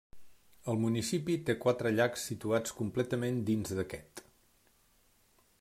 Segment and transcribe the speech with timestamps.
[0.71, 4.27] El municipi té quatre llacs situats completament dins d'aquest.